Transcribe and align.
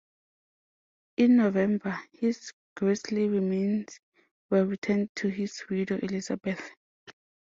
In 1.17 1.35
November 1.37 1.99
his 2.11 2.51
grisly 2.75 3.29
remains 3.29 3.99
were 4.49 4.65
returned 4.65 5.11
to 5.17 5.27
his 5.27 5.61
widow 5.69 5.99
Elizabeth. 5.99 6.71